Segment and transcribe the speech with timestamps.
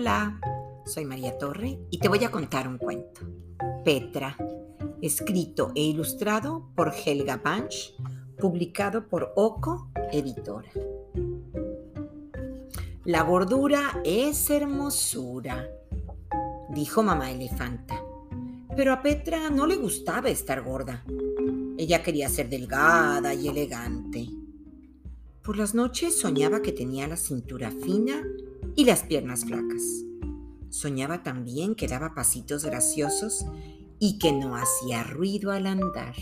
[0.00, 0.40] Hola,
[0.86, 3.22] soy María Torre y te voy a contar un cuento.
[3.84, 4.36] Petra,
[5.02, 7.96] escrito e ilustrado por Helga Banch,
[8.38, 10.70] publicado por Oco Editora.
[13.06, 15.68] La gordura es hermosura,
[16.68, 18.00] dijo mamá elefanta.
[18.76, 21.04] Pero a Petra no le gustaba estar gorda.
[21.76, 24.28] Ella quería ser delgada y elegante.
[25.42, 28.22] Por las noches soñaba que tenía la cintura fina
[28.78, 29.82] y las piernas flacas.
[30.70, 33.44] Soñaba también que daba pasitos graciosos
[33.98, 36.14] y que no hacía ruido al andar.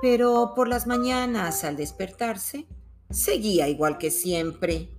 [0.00, 2.68] Pero por las mañanas, al despertarse,
[3.10, 4.96] seguía igual que siempre.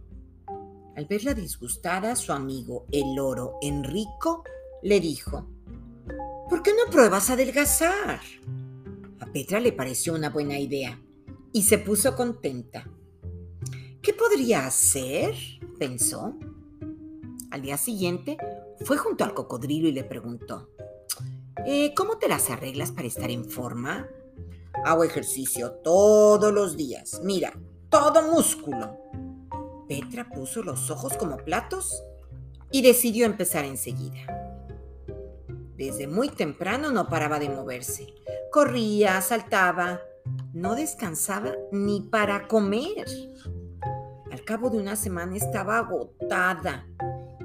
[0.97, 4.43] Al verla disgustada, su amigo el loro Enrico
[4.83, 5.47] le dijo,
[6.49, 8.19] ¿Por qué no pruebas a adelgazar?
[9.21, 11.01] A Petra le pareció una buena idea
[11.53, 12.89] y se puso contenta.
[14.01, 15.33] ¿Qué podría hacer?
[15.77, 16.37] Pensó.
[17.51, 18.37] Al día siguiente
[18.83, 20.69] fue junto al cocodrilo y le preguntó,
[21.65, 24.07] eh, ¿cómo te las arreglas para estar en forma?
[24.83, 27.21] Hago ejercicio todos los días.
[27.23, 27.53] Mira,
[27.89, 28.97] todo músculo.
[29.87, 32.03] Petra puso los ojos como platos
[32.71, 34.45] y decidió empezar enseguida.
[35.77, 38.13] Desde muy temprano no paraba de moverse.
[38.51, 40.01] Corría, saltaba,
[40.53, 43.05] no descansaba ni para comer.
[44.45, 46.85] Cabo de una semana estaba agotada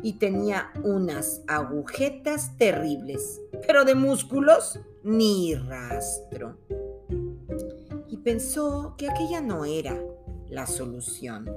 [0.02, 6.58] y tenía unas agujetas terribles, pero de músculos ni rastro.
[8.06, 9.98] Y pensó que aquella no era
[10.50, 11.50] la solución.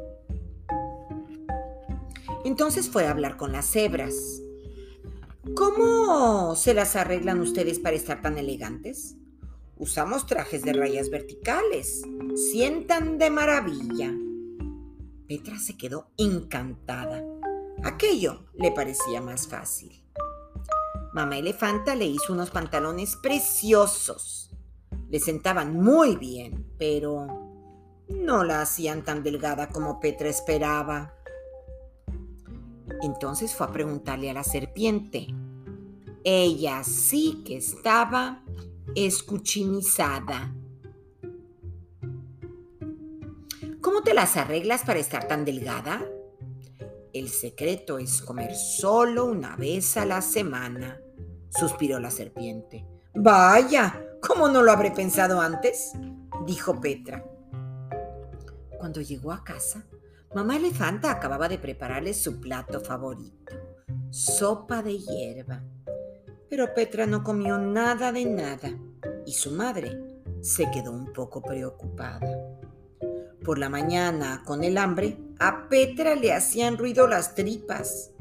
[2.46, 4.42] Entonces fue a hablar con las cebras.
[5.56, 9.18] ¿Cómo se las arreglan ustedes para estar tan elegantes?
[9.78, 12.04] Usamos trajes de rayas verticales.
[12.34, 14.14] Sientan de maravilla.
[15.28, 17.24] Petra se quedó encantada.
[17.84, 20.04] Aquello le parecía más fácil.
[21.14, 24.52] Mamá Elefanta le hizo unos pantalones preciosos.
[25.10, 27.28] Le sentaban muy bien, pero
[28.10, 31.14] no la hacían tan delgada como Petra esperaba.
[33.02, 35.28] Entonces fue a preguntarle a la serpiente.
[36.24, 38.44] Ella sí que estaba
[38.96, 40.54] escuchimizada.
[43.84, 46.02] ¿Cómo te las arreglas para estar tan delgada?
[47.12, 51.02] El secreto es comer solo una vez a la semana,
[51.50, 52.88] suspiró la serpiente.
[53.14, 55.92] Vaya, ¿cómo no lo habré pensado antes?
[56.46, 57.26] dijo Petra.
[58.80, 59.86] Cuando llegó a casa,
[60.34, 63.54] mamá elefanta acababa de prepararle su plato favorito,
[64.12, 65.62] sopa de hierba.
[66.50, 68.70] Pero Petra no comió nada de nada
[69.26, 70.00] y su madre
[70.40, 72.32] se quedó un poco preocupada.
[73.44, 78.12] Por la mañana, con el hambre, a Petra le hacían ruido las tripas.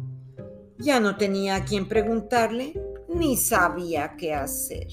[0.79, 2.75] Ya no tenía a quien preguntarle
[3.09, 4.89] ni sabía qué hacer.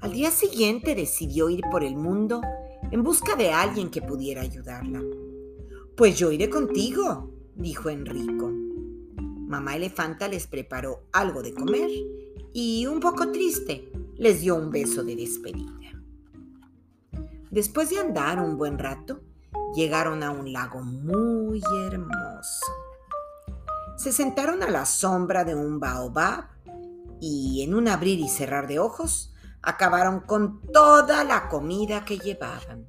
[0.00, 2.42] Al día siguiente decidió ir por el mundo
[2.92, 5.02] en busca de alguien que pudiera ayudarla.
[5.96, 8.52] Pues yo iré contigo, dijo Enrico.
[9.48, 11.90] Mamá Elefanta les preparó algo de comer
[12.52, 15.83] y, un poco triste, les dio un beso de despedida.
[17.54, 19.20] Después de andar un buen rato,
[19.76, 22.66] llegaron a un lago muy hermoso.
[23.96, 26.46] Se sentaron a la sombra de un baobab
[27.20, 29.32] y en un abrir y cerrar de ojos
[29.62, 32.88] acabaron con toda la comida que llevaban.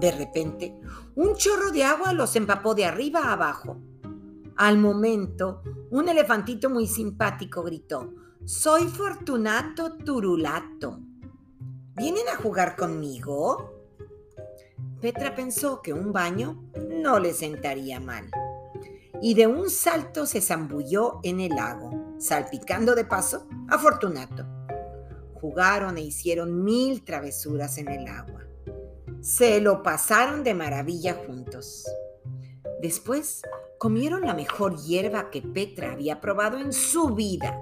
[0.00, 0.76] De repente,
[1.14, 3.78] un chorro de agua los empapó de arriba a abajo.
[4.56, 5.62] Al momento,
[5.92, 8.12] un elefantito muy simpático gritó,
[8.44, 11.07] Soy Fortunato Turulato.
[11.98, 13.74] ¿Vienen a jugar conmigo?
[15.00, 18.30] Petra pensó que un baño no le sentaría mal.
[19.20, 24.46] Y de un salto se zambulló en el lago, salpicando de paso a Fortunato.
[25.40, 28.44] Jugaron e hicieron mil travesuras en el agua.
[29.20, 31.84] Se lo pasaron de maravilla juntos.
[32.80, 33.42] Después
[33.76, 37.60] comieron la mejor hierba que Petra había probado en su vida.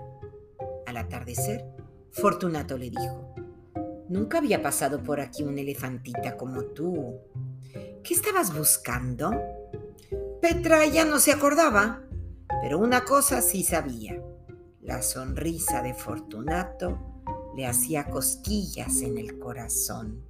[0.85, 1.65] Al atardecer,
[2.11, 3.35] Fortunato le dijo,
[4.09, 7.19] Nunca había pasado por aquí una elefantita como tú.
[8.05, 9.33] ¿Qué estabas buscando?
[10.41, 12.03] Petra ya no se acordaba,
[12.63, 14.23] pero una cosa sí sabía.
[14.83, 17.23] La sonrisa de Fortunato
[17.57, 20.23] le hacía cosquillas en el corazón.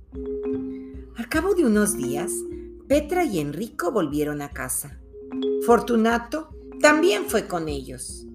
[1.16, 2.32] Al cabo de unos días,
[2.88, 4.98] Petra y Enrico volvieron a casa.
[5.66, 6.50] Fortunato
[6.80, 8.26] también fue con ellos.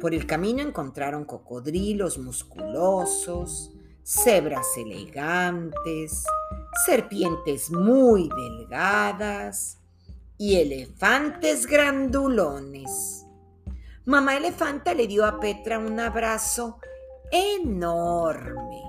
[0.00, 3.73] Por el camino encontraron cocodrilos musculosos,
[4.04, 6.24] cebras elegantes,
[6.84, 9.78] serpientes muy delgadas
[10.36, 13.26] y elefantes grandulones.
[14.04, 16.78] Mamá elefanta le dio a Petra un abrazo
[17.32, 18.82] enorme.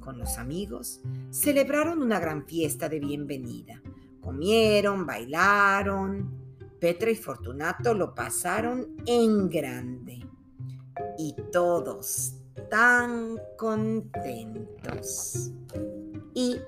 [0.00, 3.82] Con los amigos celebraron una gran fiesta de bienvenida.
[4.22, 6.42] Comieron, bailaron.
[6.80, 10.20] Petra y Fortunato lo pasaron en grande.
[11.18, 15.50] Y todos tan contentos.
[16.34, 16.60] Y,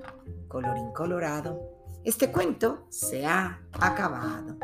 [0.49, 1.61] colorín colorado,
[2.05, 4.57] este cuento se ha acabado.